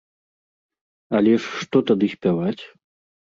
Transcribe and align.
Але 1.19 1.33
ж 1.41 1.65
што 1.65 1.77
тады 1.91 2.09
спяваць? 2.17 2.63